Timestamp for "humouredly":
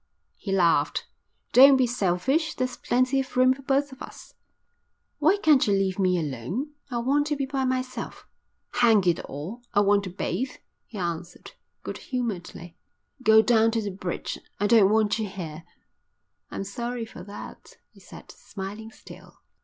11.99-12.75